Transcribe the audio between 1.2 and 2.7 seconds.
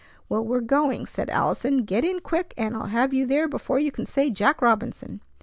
Allison. "Get in quick,